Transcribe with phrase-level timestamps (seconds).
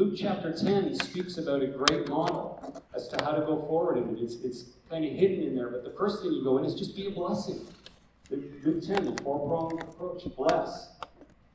[0.00, 4.18] Luke chapter 10 speaks about a great model as to how to go forward, and
[4.18, 5.68] it's, it's kind of hidden in there.
[5.68, 7.66] But the first thing you go in is just be a blessing.
[8.30, 10.88] Luke 10, the four pronged approach bless.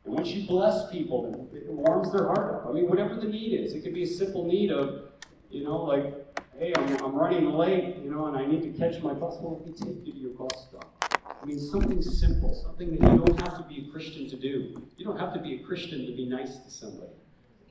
[0.05, 2.69] And once you bless people, it warms their heart up.
[2.69, 5.05] I mean, whatever the need is, it could be a simple need of,
[5.49, 6.13] you know, like,
[6.59, 9.37] hey, I'm, I'm running late, you know, and I need to catch my bus.
[9.41, 11.15] Well, let me take you to your bus stop.
[11.41, 14.87] I mean, something simple, something that you don't have to be a Christian to do.
[14.97, 17.13] You don't have to be a Christian to be nice to somebody,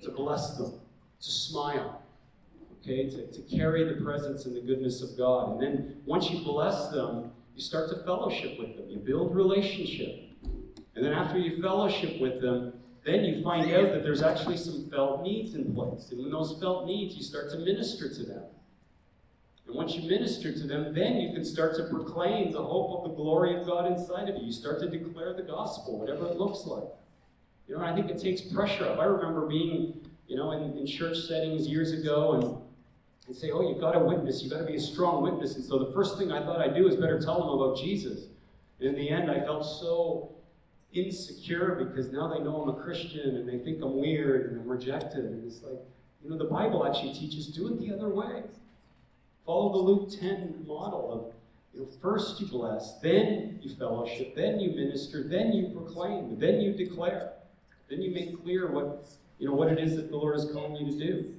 [0.03, 0.73] to bless them,
[1.21, 2.03] to smile,
[2.81, 5.53] okay, to, to carry the presence and the goodness of God.
[5.53, 10.31] And then once you bless them, you start to fellowship with them, you build relationship.
[10.97, 14.89] And then after you fellowship with them, then you find out that there's actually some
[14.91, 16.11] felt needs in place.
[16.11, 18.45] And when those felt needs, you start to minister to them.
[19.67, 23.11] And once you minister to them, then you can start to proclaim the hope of
[23.11, 24.47] the glory of God inside of you.
[24.47, 26.85] You start to declare the gospel, whatever it looks like.
[27.69, 28.99] You know, I think it takes pressure off.
[28.99, 32.57] I remember being, you know, in, in church settings years ago and,
[33.27, 34.43] and say, oh, you've got to witness.
[34.43, 35.57] You've got to be a strong witness.
[35.57, 38.27] And so the first thing I thought I'd do is better tell them about Jesus.
[38.81, 40.35] And in the end, I felt so
[40.93, 44.69] insecure because now they know I'm a Christian and they think I'm weird and I'm
[44.69, 45.25] rejected.
[45.25, 45.79] And it's like,
[46.23, 48.43] you know, the Bible actually teaches do it the other way.
[49.47, 51.35] Follow the Luke 10 model of
[51.75, 56.61] you know, first you bless, then you fellowship, then you minister, then you proclaim, then
[56.61, 57.33] you declare,
[57.89, 59.07] then you make clear what
[59.39, 61.35] you know what it is that the Lord is calling you to do.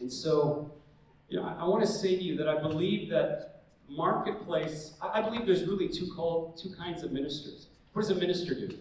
[0.00, 0.72] And so,
[1.28, 4.94] you know, I, I want to say to you that I believe that marketplace.
[5.00, 7.68] I, I believe there's really two called two kinds of ministers.
[7.92, 8.76] What does a minister do?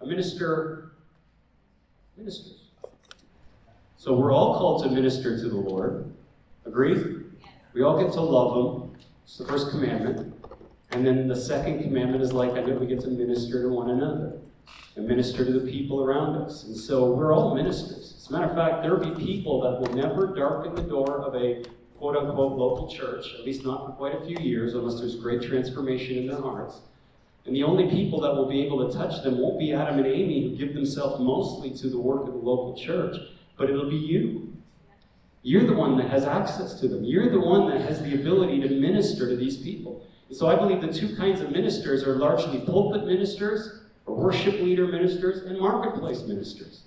[0.00, 0.92] A minister
[2.16, 2.60] ministers.
[3.96, 6.12] So we're all called to minister to the Lord.
[6.64, 7.24] Agreed?
[7.72, 8.96] We all get to love Him.
[9.24, 10.32] It's the first commandment.
[10.92, 13.90] And then the second commandment is like I know we get to minister to one
[13.90, 14.38] another
[14.96, 16.64] and minister to the people around us.
[16.64, 18.14] And so we're all ministers.
[18.16, 21.20] As a matter of fact, there will be people that will never darken the door
[21.20, 21.64] of a
[21.98, 25.42] quote unquote local church, at least not for quite a few years, unless there's great
[25.42, 26.80] transformation in their hearts.
[27.46, 30.06] And the only people that will be able to touch them won't be Adam and
[30.06, 33.16] Amy, who give themselves mostly to the work of the local church,
[33.58, 34.56] but it'll be you.
[35.42, 37.04] You're the one that has access to them.
[37.04, 40.06] You're the one that has the ability to minister to these people.
[40.28, 44.86] And so I believe the two kinds of ministers are largely pulpit ministers, worship leader
[44.86, 46.82] ministers, and marketplace ministers.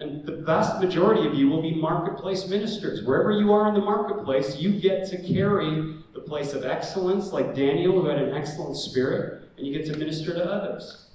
[0.00, 3.04] And the vast majority of you will be marketplace ministers.
[3.04, 7.54] Wherever you are in the marketplace, you get to carry the place of excellence, like
[7.54, 11.06] Daniel, who had an excellent spirit, and you get to minister to others.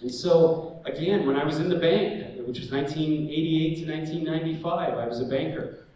[0.00, 5.06] And so, again, when I was in the bank, which was 1988 to 1995, I
[5.06, 5.86] was a banker.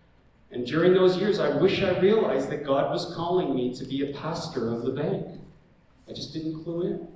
[0.50, 4.10] And during those years, I wish I realized that God was calling me to be
[4.10, 5.26] a pastor of the bank.
[6.08, 7.08] I just didn't clue in.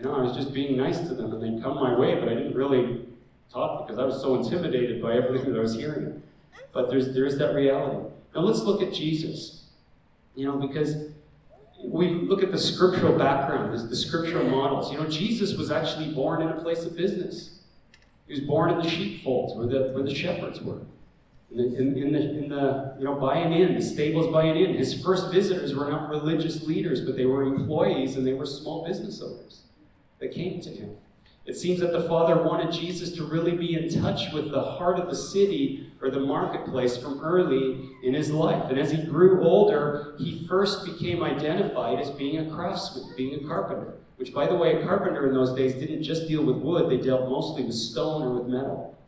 [0.00, 2.26] You know, I was just being nice to them, and they'd come my way, but
[2.26, 3.04] I didn't really
[3.52, 6.22] talk because I was so intimidated by everything that I was hearing.
[6.72, 8.08] But there's, there is that reality.
[8.34, 9.64] Now let's look at Jesus.
[10.34, 11.10] You know, because
[11.84, 14.90] we look at the scriptural background, the scriptural models.
[14.90, 17.58] You know, Jesus was actually born in a place of business.
[18.26, 20.80] He was born in the sheepfolds where the, where the shepherds were.
[21.50, 24.44] In the, in, in, the, in the, you know, by an inn, the stables by
[24.44, 24.76] an inn.
[24.76, 28.86] His first visitors were not religious leaders, but they were employees and they were small
[28.86, 29.62] business owners
[30.20, 30.96] that came to him.
[31.46, 34.98] It seems that the Father wanted Jesus to really be in touch with the heart
[34.98, 38.70] of the city or the marketplace from early in his life.
[38.70, 43.48] And as he grew older, he first became identified as being a craftsman, being a
[43.48, 43.94] carpenter.
[44.16, 47.02] Which, by the way, a carpenter in those days didn't just deal with wood, they
[47.02, 48.98] dealt mostly with stone or with metal.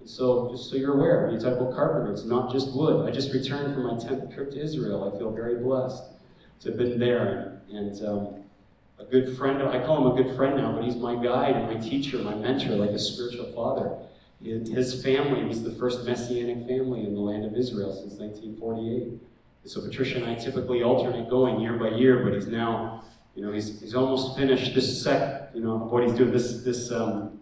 [0.00, 3.08] And so, just so you're aware, when you talk about carpenter, it's not just wood.
[3.08, 5.12] I just returned from my 10th trip to Israel.
[5.14, 6.02] I feel very blessed
[6.60, 7.62] to have been there.
[7.70, 8.39] And um,
[9.00, 11.66] a good friend, I call him a good friend now, but he's my guide and
[11.66, 13.96] my teacher, my mentor, like a spiritual father.
[14.42, 19.20] His family was the first Messianic family in the land of Israel since 1948.
[19.64, 23.52] So Patricia and I typically alternate going year by year, but he's now you know,
[23.52, 27.40] he's, he's almost finished this sec, you know, what he's doing, this, this um,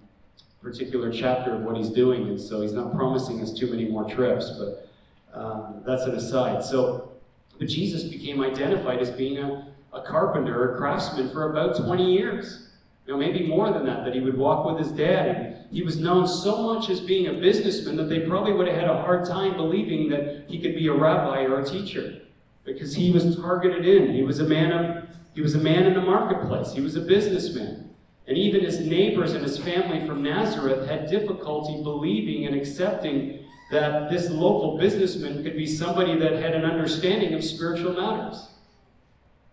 [0.62, 4.04] particular chapter of what he's doing, and so he's not promising us too many more
[4.04, 4.88] trips, but
[5.33, 6.62] um, that's an aside.
[6.62, 7.12] So,
[7.59, 9.66] but Jesus became identified as being a,
[9.98, 12.68] a carpenter, a craftsman for about 20 years.
[13.06, 15.28] You know, maybe more than that, that he would walk with his dad.
[15.28, 18.77] And he was known so much as being a businessman that they probably would have
[18.77, 22.21] had a hard time believing that he could be a rabbi or a teacher
[22.65, 24.15] because he was targeted in.
[24.15, 25.04] He was a man of
[25.34, 27.95] he was a man in the marketplace, he was a businessman.
[28.27, 34.10] And even his neighbors and his family from Nazareth had difficulty believing and accepting that
[34.10, 38.48] this local businessman could be somebody that had an understanding of spiritual matters.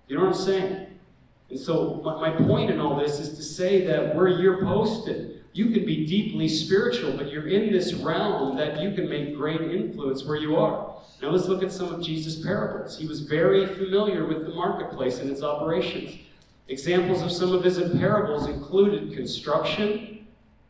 [0.07, 0.88] You know what I'm saying?
[1.50, 5.69] And so, my, point in all this is to say that where you're posted, you
[5.69, 10.25] can be deeply spiritual, but you're in this realm that you can make great influence
[10.25, 10.96] where you are.
[11.22, 12.98] Now let's look at some of Jesus' parables.
[12.98, 16.18] He was very familiar with the marketplace and its operations.
[16.68, 20.25] Examples of some of his parables included construction,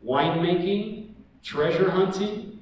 [0.06, 2.55] winemaking, treasure hunting,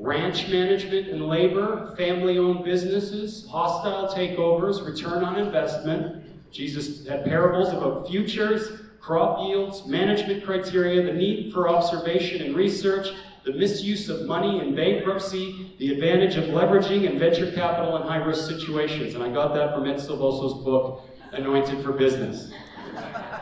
[0.00, 6.24] ranch management and labor, family owned businesses, hostile takeovers, return on investment.
[6.50, 13.08] Jesus had parables about futures, crop yields, management criteria, the need for observation and research,
[13.44, 18.16] the misuse of money and bankruptcy, the advantage of leveraging and venture capital in high
[18.16, 19.14] risk situations.
[19.14, 22.52] And I got that from Ed Silvoso's book, Anointed for Business.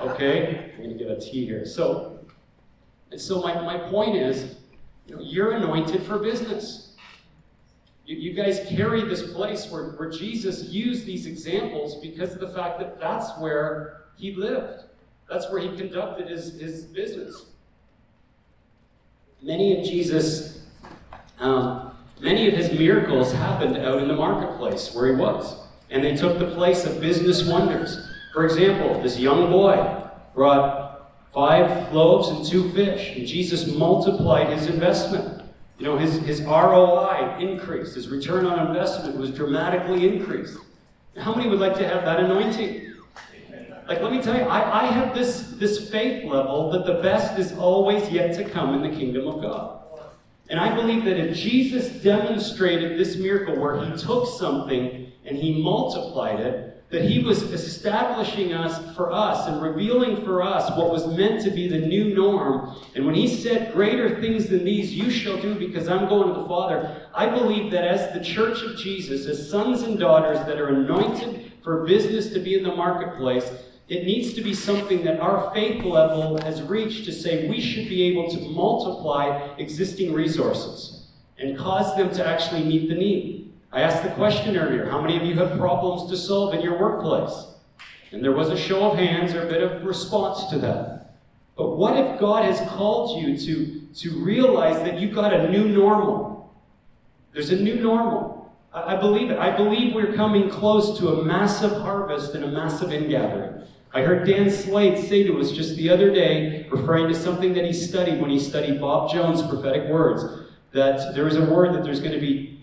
[0.00, 0.72] Okay?
[0.74, 1.64] I'm going to get a T here.
[1.64, 2.20] So,
[3.10, 4.56] and so my, my point is,
[5.08, 6.94] you know, you're anointed for business.
[8.04, 12.48] You, you guys carry this place where, where Jesus used these examples because of the
[12.48, 14.84] fact that that's where he lived.
[15.30, 17.46] That's where he conducted his, his business.
[19.42, 20.66] Many of Jesus,
[21.38, 25.56] um, many of his miracles happened out in the marketplace where he was.
[25.90, 28.08] And they took the place of business wonders.
[28.34, 30.87] For example, this young boy brought
[31.32, 35.42] five loaves and two fish, and Jesus multiplied his investment.
[35.78, 40.58] You know, his, his ROI increased, his return on investment was dramatically increased.
[41.16, 42.94] How many would like to have that anointing?
[43.88, 47.38] Like, let me tell you, I, I have this, this faith level that the best
[47.38, 49.78] is always yet to come in the kingdom of God.
[50.50, 55.62] And I believe that if Jesus demonstrated this miracle where he took something and he
[55.62, 61.06] multiplied it, that he was establishing us for us and revealing for us what was
[61.06, 62.74] meant to be the new norm.
[62.94, 66.40] And when he said, Greater things than these you shall do because I'm going to
[66.40, 70.58] the Father, I believe that as the church of Jesus, as sons and daughters that
[70.58, 73.50] are anointed for business to be in the marketplace,
[73.88, 77.88] it needs to be something that our faith level has reached to say we should
[77.88, 81.06] be able to multiply existing resources
[81.38, 83.37] and cause them to actually meet the need.
[83.70, 86.78] I asked the question earlier how many of you have problems to solve in your
[86.78, 87.46] workplace?
[88.12, 91.16] And there was a show of hands or a bit of response to that.
[91.56, 95.68] But what if God has called you to, to realize that you've got a new
[95.68, 96.54] normal?
[97.32, 98.50] There's a new normal.
[98.72, 99.38] I, I believe it.
[99.38, 103.64] I believe we're coming close to a massive harvest and a massive ingathering.
[103.92, 107.64] I heard Dan Slade say to us just the other day, referring to something that
[107.64, 110.24] he studied when he studied Bob Jones' prophetic words,
[110.72, 112.57] that there is a word that there's going to be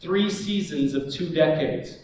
[0.00, 1.98] three seasons of two decades.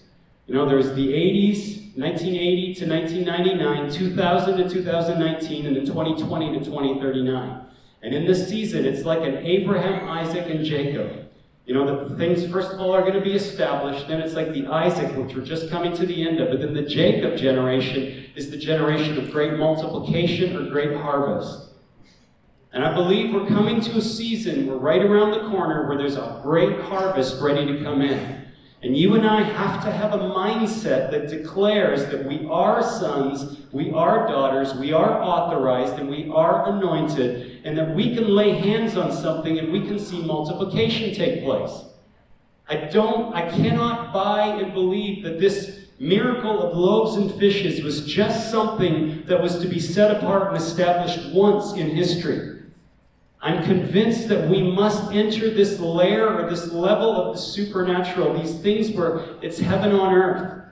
[0.46, 6.64] You know, there's the 80s, 1980 to 1999, 2000 to 2019, and then 2020 to
[6.64, 7.66] 2039.
[8.02, 11.28] And in this season, it's like an Abraham, Isaac, and Jacob.
[11.64, 14.08] You know, the things, first of all, are going to be established.
[14.08, 16.48] Then it's like the Isaac, which we're just coming to the end of.
[16.48, 21.68] But then the Jacob generation is the generation of great multiplication or great harvest.
[22.72, 26.16] And I believe we're coming to a season, we're right around the corner where there's
[26.16, 28.46] a great harvest ready to come in.
[28.82, 33.58] And you and I have to have a mindset that declares that we are sons,
[33.72, 38.52] we are daughters, we are authorized, and we are anointed, and that we can lay
[38.52, 41.84] hands on something and we can see multiplication take place.
[42.68, 48.06] I don't, I cannot buy and believe that this miracle of loaves and fishes was
[48.06, 52.61] just something that was to be set apart and established once in history.
[53.42, 58.60] I'm convinced that we must enter this layer or this level of the supernatural, these
[58.60, 60.62] things where it's heaven on earth.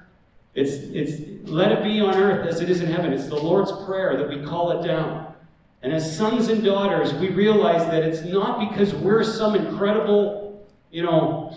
[0.54, 3.12] It's, it's let it be on earth as it is in heaven.
[3.12, 5.34] It's the Lord's Prayer that we call it down.
[5.82, 11.02] And as sons and daughters, we realize that it's not because we're some incredible, you
[11.02, 11.56] know,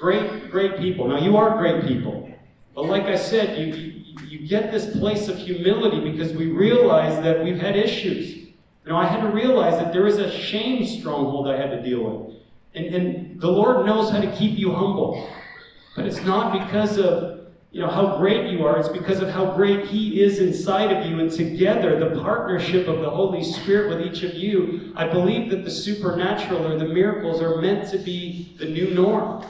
[0.00, 1.08] great, great people.
[1.08, 2.30] Now, you are great people.
[2.74, 7.20] But like I said, you, you, you get this place of humility because we realize
[7.22, 8.41] that we've had issues.
[8.84, 11.82] You know, I had to realize that there was a shame stronghold I had to
[11.82, 12.36] deal with.
[12.74, 15.28] And, and the Lord knows how to keep you humble.
[15.94, 19.54] But it's not because of you know how great you are, it's because of how
[19.56, 21.20] great He is inside of you.
[21.20, 25.64] And together, the partnership of the Holy Spirit with each of you, I believe that
[25.64, 29.46] the supernatural or the miracles are meant to be the new norm.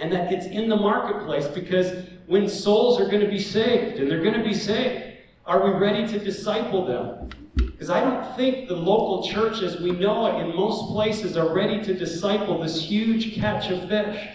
[0.00, 4.10] And that it's in the marketplace because when souls are going to be saved, and
[4.10, 7.30] they're going to be saved, are we ready to disciple them?
[7.54, 11.82] Because I don't think the local churches we know it in most places are ready
[11.82, 14.28] to disciple this huge catch of fish.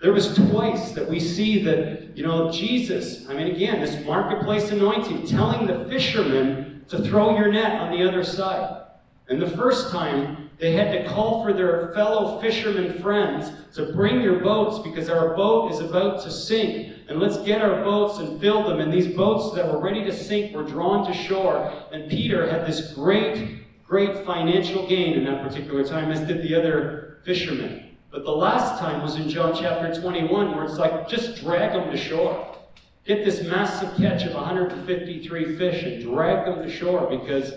[0.00, 4.70] There was twice that we see that, you know, Jesus, I mean, again, this marketplace
[4.70, 8.82] anointing, telling the fishermen to throw your net on the other side.
[9.28, 14.20] And the first time, they had to call for their fellow fishermen friends to bring
[14.20, 18.40] your boats because our boat is about to sink and let's get our boats and
[18.40, 18.78] fill them.
[18.78, 21.72] And these boats that were ready to sink were drawn to shore.
[21.92, 26.54] And Peter had this great, great financial gain in that particular time, as did the
[26.54, 27.96] other fishermen.
[28.12, 31.90] But the last time was in John chapter 21, where it's like, just drag them
[31.90, 32.56] to shore.
[33.04, 37.54] Get this massive catch of 153 fish and drag them to shore because,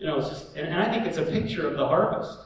[0.00, 2.38] you know, just, and, and I think it's a picture of the harvest.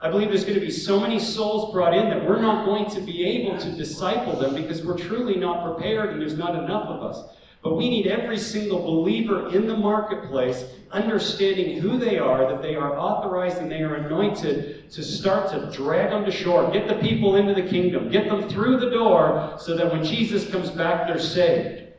[0.00, 2.90] I believe there's going to be so many souls brought in that we're not going
[2.90, 6.88] to be able to disciple them because we're truly not prepared and there's not enough
[6.88, 7.36] of us.
[7.62, 12.74] But we need every single believer in the marketplace understanding who they are, that they
[12.74, 16.96] are authorized and they are anointed to start to drag them to shore, get the
[16.96, 21.06] people into the kingdom, get them through the door so that when Jesus comes back,
[21.06, 21.92] they're saved,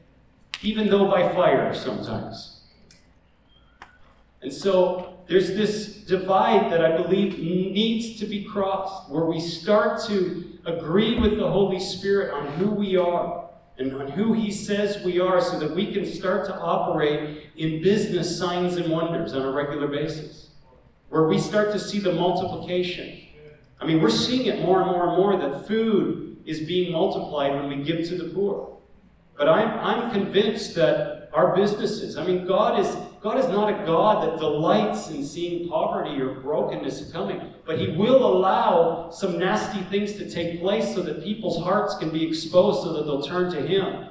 [0.62, 2.52] even though by fire sometimes.
[4.43, 10.03] And so there's this divide that I believe needs to be crossed, where we start
[10.07, 15.03] to agree with the Holy Spirit on who we are and on who He says
[15.03, 19.41] we are so that we can start to operate in business signs and wonders on
[19.41, 20.50] a regular basis.
[21.09, 23.19] Where we start to see the multiplication.
[23.79, 27.53] I mean, we're seeing it more and more and more that food is being multiplied
[27.53, 28.77] when we give to the poor.
[29.38, 33.86] But I'm, I'm convinced that our businesses, I mean, God is God is not a
[33.86, 39.80] God that delights in seeing poverty or brokenness coming, but He will allow some nasty
[39.84, 43.50] things to take place so that people's hearts can be exposed so that they'll turn
[43.53, 44.10] to Him.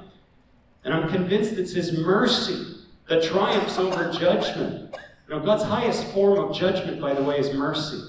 [0.83, 2.77] And I'm convinced it's His mercy
[3.07, 4.95] that triumphs over judgment.
[5.29, 8.01] You know, God's highest form of judgment, by the way, is mercy.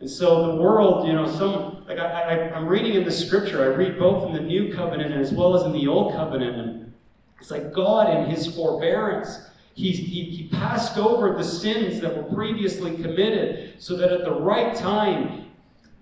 [0.00, 3.62] And so the world, you know, some like I, I, I'm reading in the scripture,
[3.62, 6.92] I read both in the new covenant as well as in the old covenant, and
[7.40, 9.38] it's like God in His forbearance
[9.78, 14.32] he, he, he passed over the sins that were previously committed so that at the
[14.32, 15.44] right time,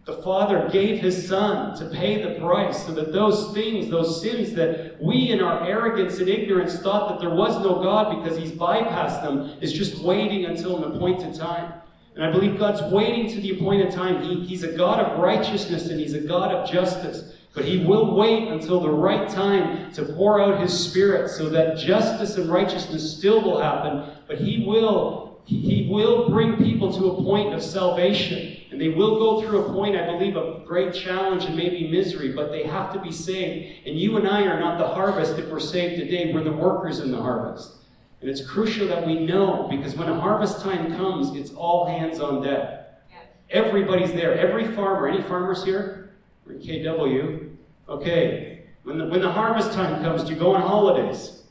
[0.06, 4.54] the Father gave His Son to pay the price so that those things, those sins
[4.54, 8.52] that we in our arrogance and ignorance thought that there was no God because He's
[8.52, 11.74] bypassed them, is just waiting until an appointed time.
[12.14, 14.22] And I believe God's waiting to the appointed time.
[14.22, 17.34] He, he's a God of righteousness and He's a God of justice.
[17.56, 21.78] But he will wait until the right time to pour out his spirit so that
[21.78, 27.22] justice and righteousness still will happen, but he will he will bring people to a
[27.22, 28.58] point of salvation.
[28.70, 32.32] And they will go through a point, I believe, of great challenge and maybe misery,
[32.32, 33.86] but they have to be saved.
[33.86, 36.34] And you and I are not the harvest if we're saved today.
[36.34, 37.76] We're the workers in the harvest.
[38.20, 42.18] And it's crucial that we know because when a harvest time comes, it's all hands
[42.18, 43.04] on deck.
[43.48, 44.36] Everybody's there.
[44.36, 46.10] Every farmer, any farmers here?
[46.46, 47.45] Or KW,
[47.88, 51.42] Okay, when the, when the harvest time comes, do you go on holidays?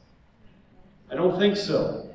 [1.11, 2.09] I don't think so.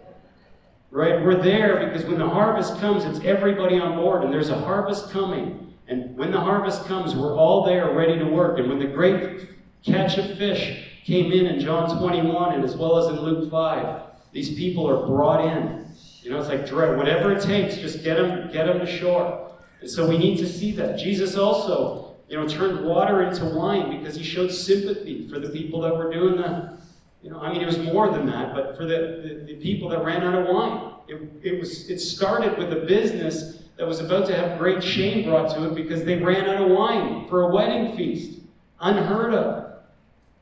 [0.91, 1.23] Right?
[1.23, 5.11] We're there because when the harvest comes, it's everybody on board, and there's a harvest
[5.11, 5.75] coming.
[5.89, 8.59] And when the harvest comes, we're all there ready to work.
[8.59, 9.49] And when the great
[9.85, 14.03] catch of fish came in in John 21 and as well as in Luke 5,
[14.33, 15.87] these people are brought in.
[16.23, 19.53] You know, it's like whatever it takes, just get them, get them to shore.
[19.81, 20.99] And so we need to see that.
[20.99, 25.81] Jesus also you know, turned water into wine because he showed sympathy for the people
[25.81, 26.79] that were doing the,
[27.23, 29.89] you know, I mean, it was more than that, but for the, the, the people
[29.89, 30.93] that ran out of wine.
[31.09, 35.29] It, it, was, it started with a business that was about to have great shame
[35.29, 38.39] brought to it because they ran out of wine for a wedding feast.
[38.81, 39.81] Unheard of.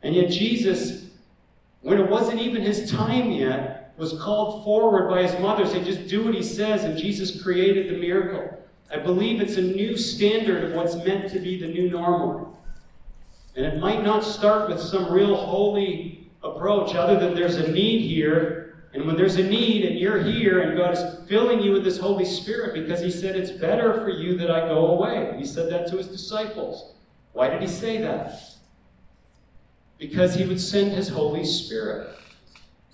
[0.02, 1.06] And yet Jesus,
[1.80, 6.06] when it wasn't even his time yet, was called forward by his mother, saying, just
[6.06, 8.58] do what he says, and Jesus created the miracle.
[8.90, 12.58] I believe it's a new standard of what's meant to be the new normal.
[13.54, 18.02] And it might not start with some real holy approach, other than there's a need
[18.02, 18.64] here.
[18.94, 21.98] And when there's a need and you're here and God is filling you with His
[21.98, 25.34] Holy Spirit because He said it's better for you that I go away.
[25.36, 26.94] He said that to His disciples.
[27.32, 28.40] Why did He say that?
[29.98, 32.16] Because He would send His Holy Spirit.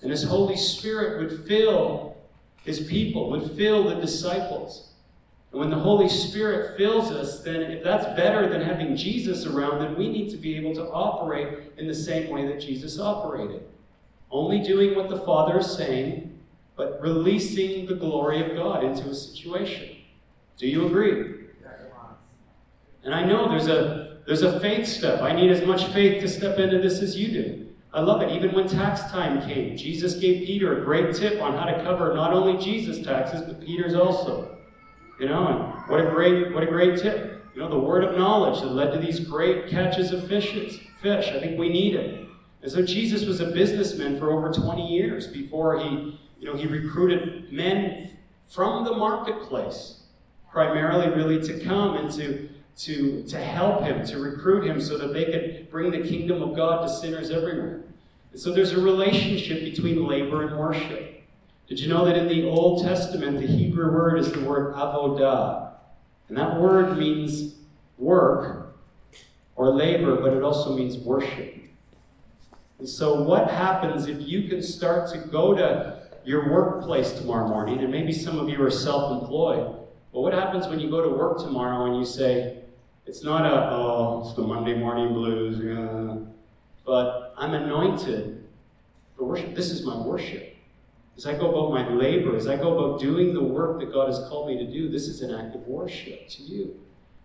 [0.01, 2.17] And His Holy Spirit would fill
[2.63, 4.94] His people, would fill the disciples.
[5.55, 9.79] And when the Holy Spirit fills us, then if that's better than having Jesus around,
[9.79, 13.63] then we need to be able to operate in the same way that Jesus operated.
[14.29, 16.37] Only doing what the Father is saying,
[16.75, 19.95] but releasing the glory of God into a situation.
[20.57, 21.45] Do you agree?
[23.05, 25.21] And I know there's a there's a faith step.
[25.21, 27.67] I need as much faith to step into this as you do.
[27.93, 28.31] I love it.
[28.33, 32.13] Even when tax time came, Jesus gave Peter a great tip on how to cover
[32.13, 34.54] not only Jesus' taxes, but Peter's also.
[35.19, 37.45] You know, and what a great, what a great tip.
[37.53, 41.29] You know, the word of knowledge that led to these great catches of fishes, fish.
[41.29, 42.27] I think we need it.
[42.61, 46.67] And so Jesus was a businessman for over 20 years before he, you know, he
[46.67, 48.17] recruited men
[48.47, 50.01] from the marketplace,
[50.51, 55.13] primarily really to come and to, to, to help him, to recruit him so that
[55.13, 57.83] they could bring the kingdom of God to sinners everywhere.
[58.31, 61.14] And so there's a relationship between labor and worship.
[61.67, 65.73] Did you know that in the Old Testament, the Hebrew word is the word avodah?
[66.29, 67.55] And that word means
[67.97, 68.75] work
[69.55, 71.55] or labor, but it also means worship.
[72.77, 77.79] And so, what happens if you can start to go to your workplace tomorrow morning,
[77.79, 79.75] and maybe some of you are self employed,
[80.13, 82.59] but what happens when you go to work tomorrow and you say,
[83.05, 86.17] it's not a, oh, it's the Monday morning blues, yeah.
[86.85, 88.43] but I'm anointed
[89.15, 89.55] for worship.
[89.55, 90.54] This is my worship.
[91.17, 94.07] As I go about my labor, as I go about doing the work that God
[94.07, 96.79] has called me to do, this is an act of worship to you.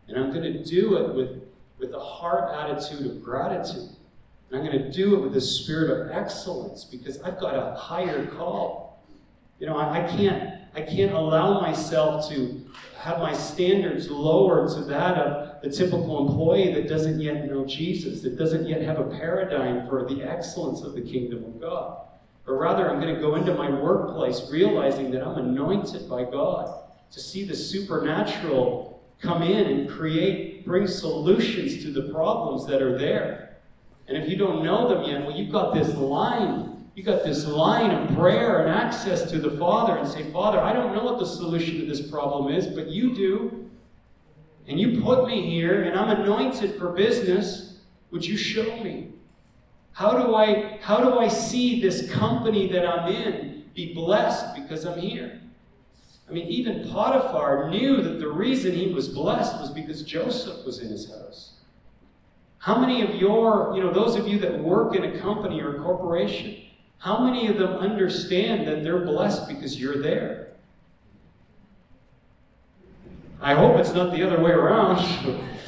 [0.07, 1.43] And I'm going to do it with,
[1.79, 3.91] with a heart attitude of gratitude.
[4.51, 7.75] And I'm going to do it with a spirit of excellence because I've got a
[7.75, 9.03] higher call.
[9.59, 12.65] You know, I, I can't I can't allow myself to
[12.99, 18.23] have my standards lowered to that of the typical employee that doesn't yet know Jesus,
[18.23, 22.07] that doesn't yet have a paradigm for the excellence of the kingdom of God.
[22.47, 26.85] But rather, I'm going to go into my workplace realizing that I'm anointed by God
[27.13, 32.99] to see the supernatural come in and create, bring solutions to the problems that are
[32.99, 33.59] there.
[34.09, 37.47] And if you don't know them yet, well, you've got this line You've got this
[37.47, 41.19] line of prayer and access to the Father and say, Father, I don't know what
[41.19, 43.71] the solution to this problem is, but you do.
[44.67, 47.79] And you put me here, and I'm anointed for business.
[48.11, 49.13] Would you show me?
[49.93, 54.85] How do I how do I see this company that I'm in be blessed because
[54.85, 55.41] I'm here?
[56.29, 60.79] I mean, even Potiphar knew that the reason he was blessed was because Joseph was
[60.79, 61.55] in his house.
[62.59, 65.77] How many of your, you know, those of you that work in a company or
[65.77, 66.57] a corporation,
[66.99, 70.53] how many of them understand that they're blessed because you're there?
[73.41, 74.99] I hope it's not the other way around.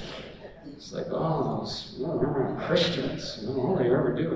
[0.92, 4.28] it's like, oh, those well, Christians, you know, all they ever do.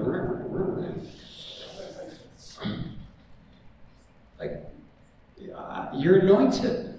[4.38, 4.64] Like,
[5.54, 6.98] uh, you're anointed.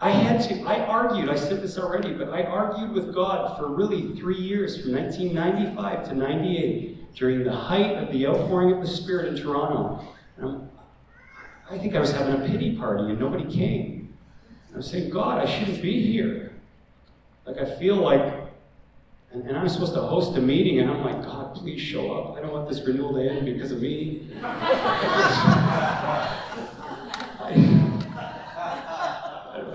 [0.00, 3.68] I had to, I argued, I said this already, but I argued with God for
[3.68, 8.88] really three years, from 1995 to 98 during the height of the outpouring of the
[8.88, 10.02] Spirit in Toronto.
[10.38, 10.70] And
[11.70, 14.16] I think I was having a pity party and nobody came.
[14.72, 16.48] I was saying, God, I shouldn't be here.
[17.48, 18.37] Like, I feel like,
[19.32, 22.36] and, and I'm supposed to host a meeting, and I'm like, God, please show up.
[22.36, 24.28] I don't want this renewal to end because of me.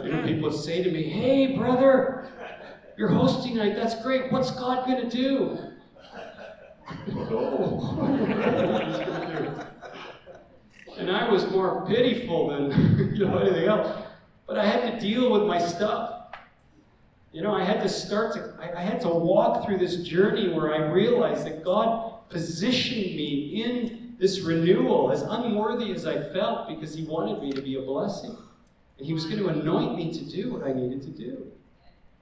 [0.03, 2.29] you know, people say to me, hey, brother,
[2.97, 3.75] you're hosting tonight.
[3.75, 4.31] That's great.
[4.31, 5.57] What's God going to do?
[10.97, 14.03] and I was more pitiful than you know anything else.
[14.47, 16.12] But I had to deal with my stuff.
[17.33, 20.53] You know, I had to start to I, I had to walk through this journey
[20.53, 26.67] where I realized that God positioned me in this renewal as unworthy as I felt
[26.67, 28.37] because He wanted me to be a blessing.
[28.99, 31.47] And He was going to anoint me to do what I needed to do.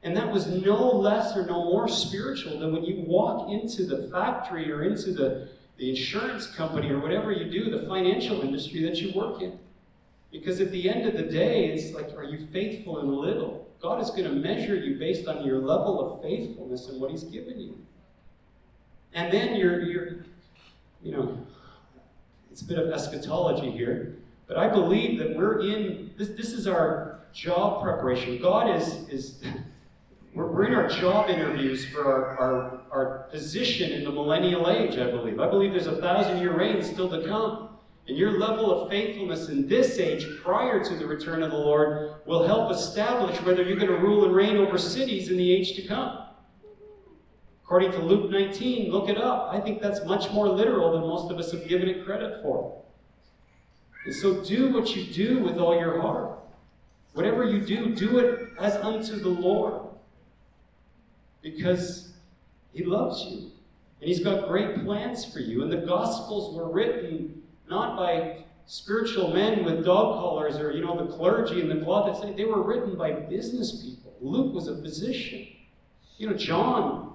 [0.02, 4.10] And that was no less or no more spiritual than when you walk into the
[4.10, 8.96] factory or into the, the insurance company or whatever you do, the financial industry that
[8.96, 9.60] you work in.
[10.32, 13.71] Because at the end of the day, it's like, are you faithful in little?
[13.82, 17.24] God is going to measure you based on your level of faithfulness and what He's
[17.24, 17.78] given you.
[19.14, 20.26] And then you're, you're
[21.02, 21.38] you know,
[22.52, 24.18] it's a bit of eschatology here,
[24.48, 28.40] but I believe that we're in, this, this is our job preparation.
[28.42, 29.44] God is, is
[30.34, 34.98] we're, we're in our job interviews for our, our, our position in the millennial age,
[34.98, 35.40] I believe.
[35.40, 37.70] I believe there's a thousand year reign still to come.
[38.08, 42.16] And your level of faithfulness in this age, prior to the return of the Lord,
[42.26, 45.76] will help establish whether you're going to rule and reign over cities in the age
[45.76, 46.18] to come.
[47.64, 49.50] According to Luke 19, look it up.
[49.54, 52.82] I think that's much more literal than most of us have given it credit for.
[54.06, 56.40] And so do what you do with all your heart.
[57.14, 59.84] Whatever you do, do it as unto the Lord
[61.42, 62.14] because
[62.74, 63.52] He loves you.
[64.00, 65.62] And He's got great plans for you.
[65.64, 70.96] And the Gospels were written not by spiritual men with dog collars or, you know,
[71.04, 72.24] the clergy and the cloth.
[72.38, 74.14] They were written by business people.
[74.22, 75.48] Luke was a physician.
[76.18, 77.14] You know, John,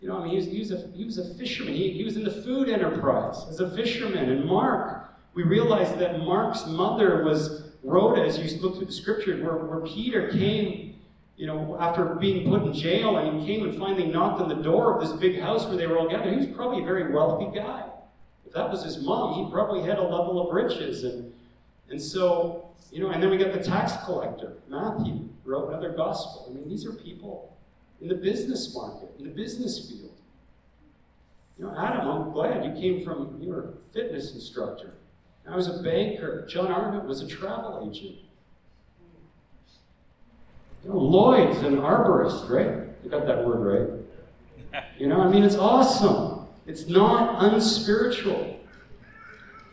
[0.00, 1.74] you know, I mean, he was, he was, a, he was a fisherman.
[1.74, 4.30] He, he was in the food enterprise as a fisherman.
[4.30, 9.36] And Mark, we realize that Mark's mother was Rhoda, as you look through the scripture,
[9.44, 10.96] where, where Peter came
[11.36, 14.62] you know, after being put in jail, and he came and finally knocked on the
[14.62, 16.32] door of this big house where they were all gathered.
[16.32, 17.84] He was probably a very wealthy guy.
[18.50, 21.04] If that was his mom, he probably had a level of riches.
[21.04, 21.32] And,
[21.88, 26.48] and so, you know, and then we got the tax collector, Matthew, wrote another gospel.
[26.50, 27.56] I mean, these are people
[28.00, 30.16] in the business market, in the business field.
[31.60, 34.94] You know, Adam, I'm glad you came from, you were a fitness instructor.
[35.48, 36.44] I was a banker.
[36.48, 38.16] John Arnott was a travel agent.
[40.82, 42.88] You know, Lloyd's an arborist, right?
[43.04, 44.02] You got that word
[44.72, 44.82] right.
[44.98, 46.29] You know, I mean, it's awesome.
[46.70, 48.60] It's not unspiritual.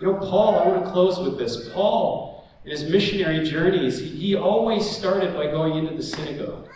[0.01, 1.69] You know, Paul, I want to close with this.
[1.69, 6.67] Paul, in his missionary journeys, he, he always started by going into the synagogue.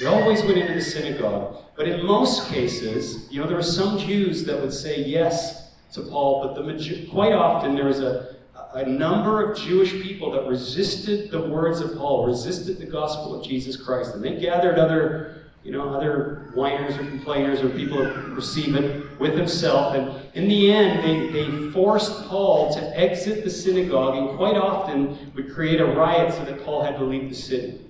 [0.00, 1.62] He always went into the synagogue.
[1.76, 6.02] But in most cases, you know, there were some Jews that would say yes to
[6.02, 8.34] Paul, but the, quite often there was a,
[8.74, 13.46] a number of Jewish people that resisted the words of Paul, resisted the gospel of
[13.46, 18.40] Jesus Christ, and they gathered other, you know, other whiners or complainers or people who
[18.74, 19.94] it with himself.
[19.94, 25.32] And in the end, they, they forced Paul to exit the synagogue, and quite often
[25.34, 27.80] would create a riot so that Paul had to leave the city.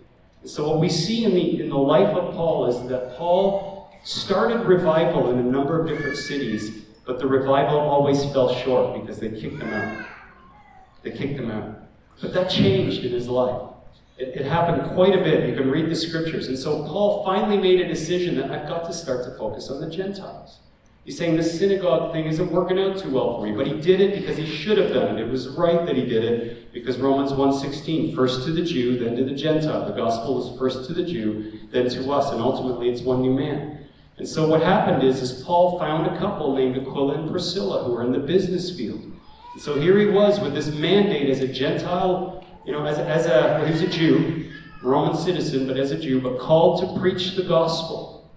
[0.42, 3.92] And so what we see in the in the life of Paul is that Paul
[4.02, 9.18] started revival in a number of different cities, but the revival always fell short because
[9.18, 10.06] they kicked him out.
[11.02, 11.76] They kicked him out.
[12.20, 13.69] But that changed in his life.
[14.20, 15.48] It, it, happened quite a bit.
[15.48, 16.48] You can read the scriptures.
[16.48, 19.80] And so Paul finally made a decision that I've got to start to focus on
[19.80, 20.58] the Gentiles.
[21.04, 24.02] He's saying this synagogue thing isn't working out too well for me, but he did
[24.02, 25.22] it because he should have done it.
[25.22, 29.16] It was right that he did it because Romans 1:16, first to the Jew, then
[29.16, 29.86] to the Gentile.
[29.86, 33.32] The gospel is first to the Jew, then to us, and ultimately it's one new
[33.32, 33.78] man.
[34.18, 37.92] And so what happened is, is Paul found a couple named Aquila and Priscilla who
[37.92, 39.00] were in the business field.
[39.00, 43.06] And So here he was with this mandate as a Gentile, you know, as a,
[43.06, 44.50] as a well, he was a Jew,
[44.82, 48.30] Roman citizen, but as a Jew, but called to preach the gospel.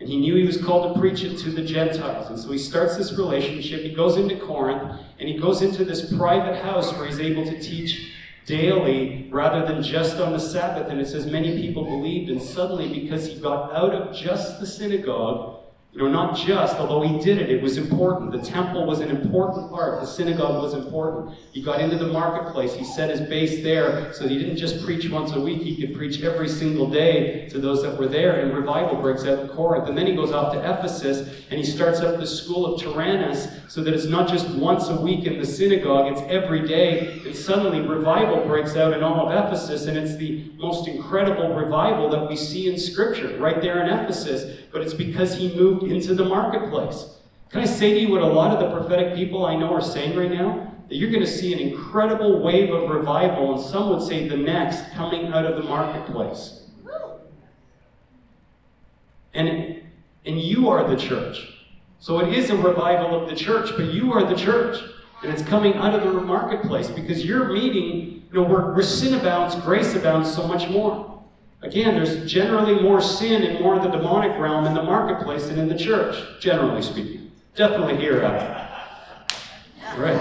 [0.00, 2.28] And he knew he was called to preach it to the Gentiles.
[2.28, 3.82] And so he starts this relationship.
[3.82, 7.60] He goes into Corinth, and he goes into this private house where he's able to
[7.60, 8.12] teach
[8.44, 10.88] daily rather than just on the Sabbath.
[10.88, 14.66] And it says many people believed, and suddenly, because he got out of just the
[14.66, 15.63] synagogue
[15.94, 18.32] you know, not just, although he did it, it was important.
[18.32, 20.00] The temple was an important part.
[20.00, 21.38] The synagogue was important.
[21.52, 22.74] He got into the marketplace.
[22.74, 25.62] He set his base there so he didn't just preach once a week.
[25.62, 28.40] He could preach every single day to those that were there.
[28.40, 29.88] And revival breaks out in Corinth.
[29.88, 33.46] And then he goes off to Ephesus and he starts up the school of Tyrannus
[33.68, 37.20] so that it's not just once a week in the synagogue, it's every day.
[37.24, 39.86] And suddenly revival breaks out in all of Ephesus.
[39.86, 44.58] And it's the most incredible revival that we see in Scripture right there in Ephesus.
[44.74, 47.18] But it's because he moved into the marketplace.
[47.50, 49.80] Can I say to you what a lot of the prophetic people I know are
[49.80, 50.68] saying right now?
[50.88, 54.36] That you're going to see an incredible wave of revival, and some would say the
[54.36, 56.64] next, coming out of the marketplace.
[59.32, 59.80] And,
[60.26, 61.54] and you are the church.
[62.00, 64.82] So it is a revival of the church, but you are the church.
[65.22, 69.14] And it's coming out of the marketplace because you're meeting, you know, where, where sin
[69.14, 71.13] abounds, grace abounds so much more.
[71.64, 75.58] Again, there's generally more sin and more of the demonic realm in the marketplace than
[75.58, 77.32] in the church, generally speaking.
[77.56, 78.22] Definitely here.
[78.22, 78.68] Uh,
[79.96, 80.20] right?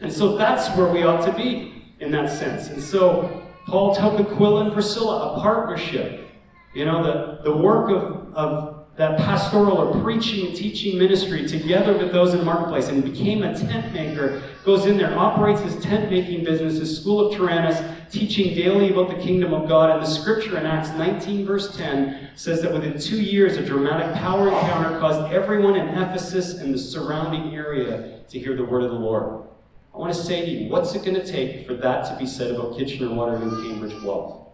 [0.00, 2.68] And so that's where we ought to be in that sense.
[2.68, 6.28] And so Paul took Aquila and Priscilla, a partnership.
[6.74, 11.96] You know, the, the work of, of that pastoral or preaching and teaching ministry together
[11.96, 15.76] with those in the marketplace and became a tent maker, goes in there, operates his
[15.76, 17.80] tent making business, his school of Tyrannus,
[18.10, 19.90] teaching daily about the kingdom of God.
[19.90, 24.12] And the scripture in Acts 19, verse 10 says that within two years, a dramatic
[24.16, 28.90] power encounter caused everyone in Ephesus and the surrounding area to hear the word of
[28.90, 29.46] the Lord.
[29.94, 32.26] I want to say to you, what's it going to take for that to be
[32.26, 34.48] said about Kitchener, Waterloo, Cambridge, Guelph?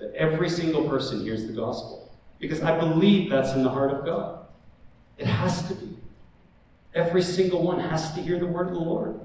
[0.00, 2.01] That every single person hears the gospel.
[2.42, 4.46] Because I believe that's in the heart of God.
[5.16, 5.96] It has to be.
[6.92, 9.20] Every single one has to hear the word of the Lord.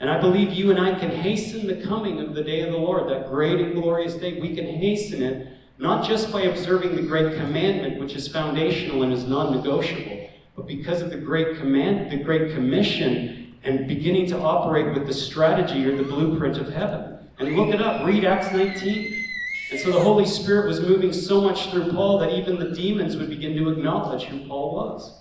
[0.00, 2.76] And I believe you and I can hasten the coming of the day of the
[2.76, 4.40] Lord, that great and glorious day.
[4.40, 5.46] We can hasten it
[5.78, 10.66] not just by observing the great commandment, which is foundational and is non negotiable, but
[10.66, 15.86] because of the great command, the great commission, and beginning to operate with the strategy
[15.86, 17.16] or the blueprint of heaven.
[17.38, 18.04] And look it up.
[18.04, 19.19] Read Acts 19.
[19.70, 23.16] And so the Holy Spirit was moving so much through Paul that even the demons
[23.16, 25.20] would begin to acknowledge who Paul was.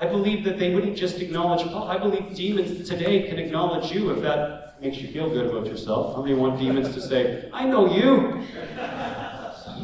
[0.00, 1.88] I believe that they wouldn't just acknowledge Paul.
[1.88, 6.16] I believe demons today can acknowledge you if that makes you feel good about yourself.
[6.16, 8.42] How many want demons to say, I know you?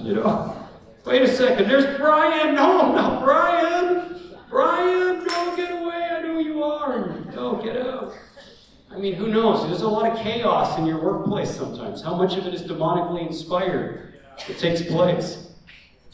[0.03, 0.57] You know?
[1.05, 2.57] Wait a second, there's Brian.
[2.57, 4.17] No, not Brian.
[4.51, 6.09] Brian, no, get away.
[6.11, 7.09] I know you are.
[7.35, 8.13] No, get out.
[8.95, 9.67] I mean, who knows?
[9.67, 12.03] There's a lot of chaos in your workplace sometimes.
[12.03, 14.15] How much of it is demonically inspired
[14.47, 15.49] that takes place?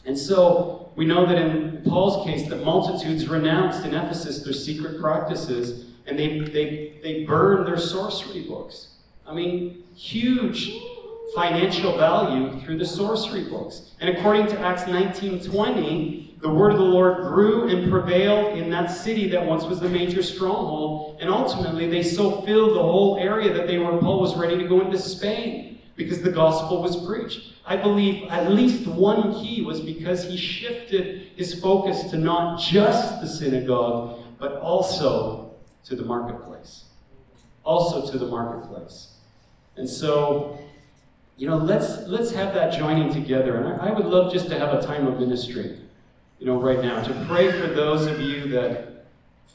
[0.05, 5.01] And so we know that in Paul's case, that multitudes renounced in Ephesus their secret
[5.01, 8.89] practices and they, they, they burned their sorcery books.
[9.27, 10.73] I mean, huge
[11.35, 13.91] financial value through the sorcery books.
[14.01, 18.87] And according to Acts 19:20, the word of the Lord grew and prevailed in that
[18.87, 23.53] city that once was the major stronghold, and ultimately they so filled the whole area
[23.53, 27.55] that they were Paul was ready to go into Spain because the gospel was preached.
[27.67, 33.21] I believe at least one key was because he shifted his focus to not just
[33.21, 36.85] the synagogue, but also to the marketplace.
[37.65, 39.15] Also to the marketplace.
[39.77, 40.59] And so
[41.37, 43.57] you know, let's let's have that joining together.
[43.59, 45.79] And I, I, would love just to have a time of ministry,
[46.39, 49.07] you know, right now, to pray for those of you that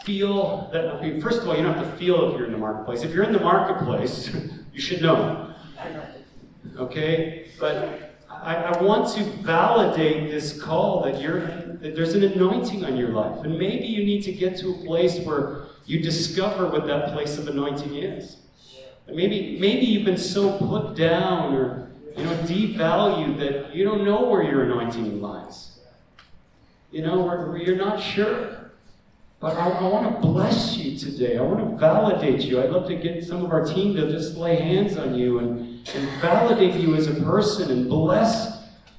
[0.04, 3.04] feel that first of all, you don't have to feel if you're in the marketplace.
[3.04, 4.36] If you're in the marketplace,
[4.74, 5.54] you should know.
[6.78, 7.48] Okay?
[7.60, 12.96] But I, I want to validate this call that you're that there's an anointing on
[12.96, 13.44] your life.
[13.44, 17.38] And maybe you need to get to a place where you discover what that place
[17.38, 18.38] of anointing is.
[19.06, 24.24] Maybe, maybe you've been so put down or you know, devalued that you don't know
[24.30, 25.73] where your anointing lies.
[26.94, 28.72] You know, where, where you're not sure.
[29.40, 31.38] But I, I want to bless you today.
[31.38, 32.62] I want to validate you.
[32.62, 35.86] I'd love to get some of our team to just lay hands on you and,
[35.96, 38.54] and validate you as a person and bless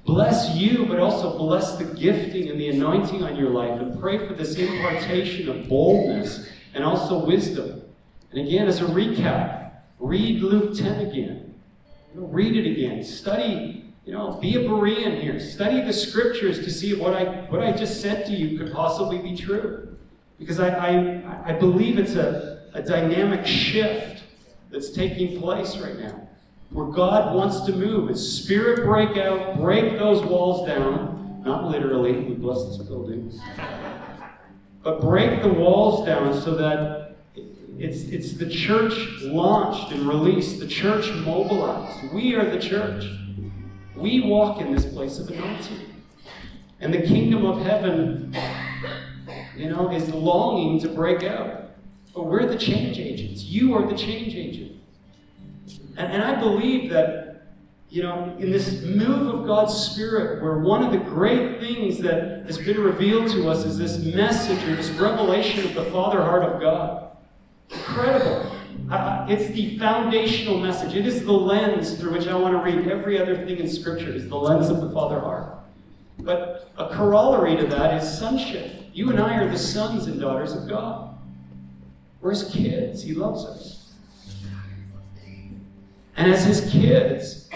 [0.04, 4.18] bless you, but also bless the gifting and the anointing on your life and pray
[4.18, 7.80] for this impartation of boldness and also wisdom.
[8.30, 11.54] And again, as a recap, Read Luke 10 again.
[12.14, 13.02] Read it again.
[13.02, 15.40] Study, you know, be a Berean here.
[15.40, 19.18] Study the scriptures to see what I what I just said to you could possibly
[19.18, 19.96] be true.
[20.38, 24.24] Because I, I, I believe it's a, a dynamic shift
[24.70, 26.28] that's taking place right now.
[26.70, 28.08] Where God wants to move.
[28.08, 31.42] His spirit break out, break those walls down.
[31.44, 33.32] Not literally, we bless this building.
[34.82, 37.16] But break the walls down so that
[37.78, 42.12] it's, it's the church launched and released, the church mobilized.
[42.12, 43.04] We are the church.
[43.96, 45.94] We walk in this place of anointing.
[46.80, 48.34] And the kingdom of heaven,
[49.56, 51.70] you know, is longing to break out.
[52.14, 53.44] But we're the change agents.
[53.44, 54.72] You are the change agent.
[55.96, 57.42] And, and I believe that,
[57.88, 62.44] you know, in this move of God's Spirit, where one of the great things that
[62.46, 66.42] has been revealed to us is this message or this revelation of the Father heart
[66.42, 67.16] of God.
[67.70, 68.53] Incredible.
[68.90, 70.94] Uh, it's the foundational message.
[70.94, 74.10] It is the lens through which I want to read every other thing in Scripture.
[74.10, 75.58] Is the lens of the Father heart.
[76.20, 78.72] But a corollary to that is sonship.
[78.92, 81.16] You and I are the sons and daughters of God.
[82.20, 83.02] We're his kids.
[83.02, 83.92] He loves us.
[86.16, 87.50] And as his kids,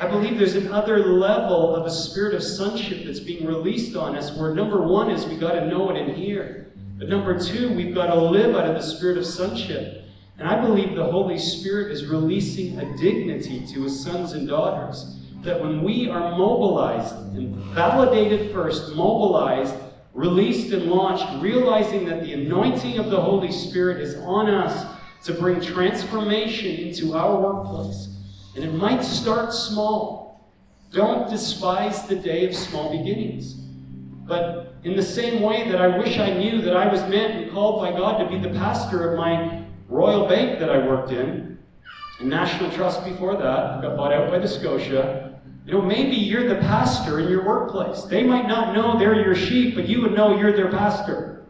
[0.00, 4.36] I believe there's another level of a spirit of sonship that's being released on us
[4.36, 6.72] where number one is we got to know it and hear.
[6.98, 10.03] But number two, we've got to live out of the spirit of sonship.
[10.38, 15.20] And I believe the Holy Spirit is releasing a dignity to his sons and daughters.
[15.42, 19.74] That when we are mobilized and validated first, mobilized,
[20.12, 24.86] released, and launched, realizing that the anointing of the Holy Spirit is on us
[25.24, 28.08] to bring transformation into our workplace.
[28.56, 30.52] And it might start small.
[30.90, 33.54] Don't despise the day of small beginnings.
[34.26, 37.52] But in the same way that I wish I knew that I was meant and
[37.52, 41.58] called by God to be the pastor of my Royal Bank that I worked in,
[42.20, 45.40] and National Trust before that, got bought out by the Scotia.
[45.66, 48.02] You know, maybe you're the pastor in your workplace.
[48.02, 51.46] They might not know they're your sheep, but you would know you're their pastor.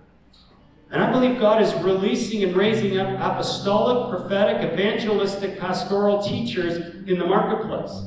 [0.91, 6.77] And I believe God is releasing and raising up apostolic, prophetic, evangelistic, pastoral teachers
[7.09, 8.05] in the marketplace.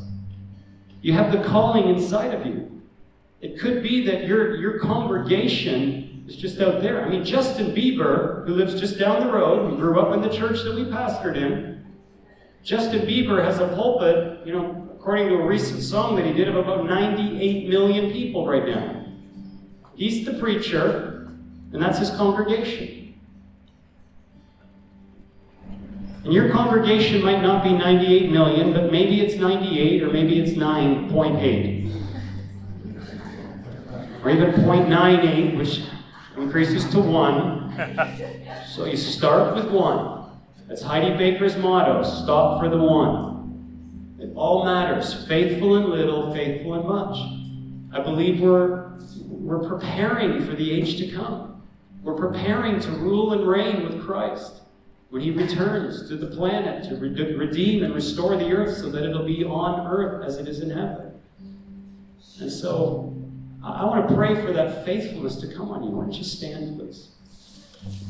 [1.01, 2.81] You have the calling inside of you.
[3.41, 7.03] It could be that your, your congregation is just out there.
[7.05, 10.29] I mean, Justin Bieber, who lives just down the road, who grew up in the
[10.29, 11.85] church that we pastored in,
[12.63, 16.49] Justin Bieber has a pulpit, you know, according to a recent song that he did,
[16.49, 19.05] of about 98 million people right now.
[19.95, 21.29] He's the preacher,
[21.71, 22.97] and that's his congregation.
[26.25, 30.57] And your congregation might not be 98 million, but maybe it's 98 or maybe it's
[30.57, 31.87] 9.8
[34.23, 35.83] or even 0.98, which
[36.37, 37.65] increases to 1.
[38.75, 40.25] So you start with 1.
[40.67, 44.17] That's Heidi Baker's motto stop for the 1.
[44.19, 47.17] It all matters faithful in little, faithful in much.
[47.93, 48.91] I believe we're,
[49.27, 51.63] we're preparing for the age to come.
[52.03, 54.61] We're preparing to rule and reign with Christ
[55.09, 59.25] when he returns to the planet to redeem and restore the earth so that it'll
[59.25, 61.13] be on earth as it is in heaven.
[62.39, 63.16] And so
[63.63, 65.89] I want to pray for that faithfulness to come on you.
[65.89, 67.09] Why don't you stand, please?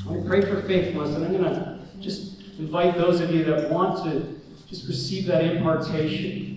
[0.05, 3.43] I want to pray for faithfulness, and I'm going to just invite those of you
[3.45, 4.36] that want to
[4.67, 6.55] just receive that impartation.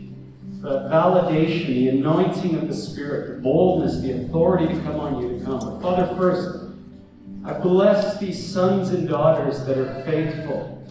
[0.60, 5.38] the validation, the anointing of the Spirit, the boldness, the authority to come on you
[5.38, 5.80] to come.
[5.80, 6.66] Father, first,
[7.46, 10.86] I bless these sons and daughters that are faithful,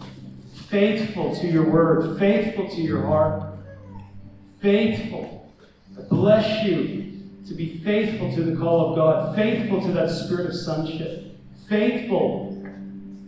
[0.68, 3.58] faithful to your word, faithful to your heart,
[4.60, 5.52] faithful.
[5.96, 7.09] I bless you
[7.46, 11.36] to be faithful to the call of God, faithful to that spirit of sonship,
[11.68, 12.62] faithful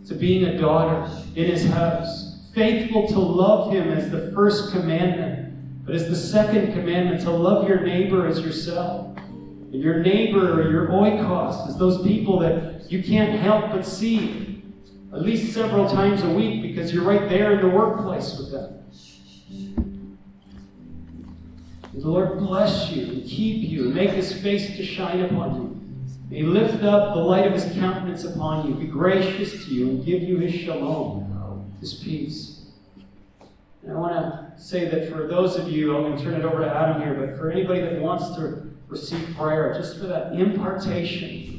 [0.05, 5.85] to being a daughter in his house, faithful to love him as the first commandment,
[5.85, 9.17] but as the second commandment, to love your neighbor as yourself.
[9.17, 14.63] And your neighbor or your oikos is those people that you can't help but see
[15.11, 18.82] at least several times a week because you're right there in the workplace with them.
[21.93, 25.55] May the Lord bless you and keep you and make his face to shine upon
[25.55, 25.81] you.
[26.29, 29.89] May he lift up the light of his countenance upon you, be gracious to you,
[29.89, 32.61] and give you his shalom, his peace.
[33.83, 36.45] And I want to say that for those of you, I'm going to turn it
[36.45, 40.33] over to Adam here, but for anybody that wants to receive prayer, just for that
[40.33, 41.51] impartation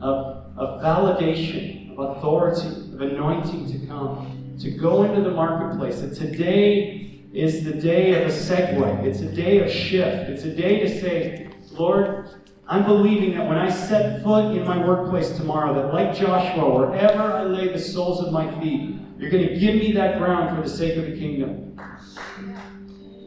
[0.00, 6.14] of, of validation, of authority, of anointing to come, to go into the marketplace, that
[6.14, 9.04] today is the day of a segue.
[9.04, 10.30] It's a day of shift.
[10.30, 12.28] It's a day to say, Lord,
[12.66, 17.22] I'm believing that when I set foot in my workplace tomorrow, that like Joshua, wherever
[17.22, 20.62] I lay the soles of my feet, you're going to give me that ground for
[20.62, 21.78] the sake of the kingdom.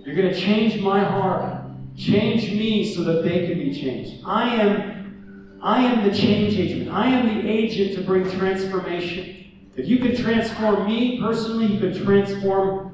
[0.05, 1.61] You're going to change my heart.
[1.95, 4.23] Change me so that they can be changed.
[4.25, 6.89] I am, I am the change agent.
[6.89, 9.69] I am the agent to bring transformation.
[9.75, 12.92] If you can transform me personally, you can transform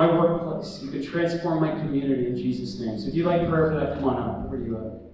[0.00, 0.80] my workplace.
[0.82, 2.98] You can transform my community in Jesus' name.
[2.98, 4.48] So if you'd like prayer for that, come on up.
[4.48, 5.09] Where are you at?